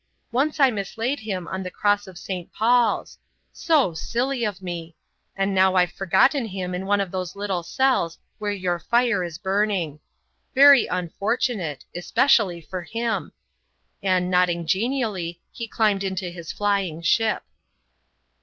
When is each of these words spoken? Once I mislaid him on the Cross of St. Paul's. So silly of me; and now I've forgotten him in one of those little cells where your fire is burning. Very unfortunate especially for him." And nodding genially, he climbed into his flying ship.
Once 0.31 0.59
I 0.59 0.71
mislaid 0.71 1.19
him 1.19 1.47
on 1.47 1.61
the 1.61 1.69
Cross 1.69 2.07
of 2.07 2.17
St. 2.17 2.51
Paul's. 2.51 3.19
So 3.53 3.93
silly 3.93 4.43
of 4.43 4.59
me; 4.59 4.95
and 5.35 5.53
now 5.53 5.75
I've 5.75 5.91
forgotten 5.91 6.43
him 6.47 6.73
in 6.73 6.87
one 6.87 6.99
of 6.99 7.11
those 7.11 7.35
little 7.35 7.61
cells 7.61 8.17
where 8.39 8.51
your 8.51 8.79
fire 8.79 9.23
is 9.23 9.37
burning. 9.37 9.99
Very 10.55 10.87
unfortunate 10.87 11.85
especially 11.95 12.61
for 12.61 12.81
him." 12.81 13.31
And 14.01 14.31
nodding 14.31 14.65
genially, 14.65 15.39
he 15.51 15.67
climbed 15.67 16.03
into 16.03 16.31
his 16.31 16.51
flying 16.51 17.03
ship. 17.03 17.43